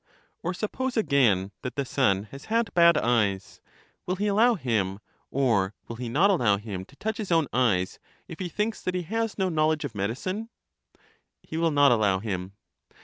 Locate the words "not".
6.09-6.31, 11.69-11.91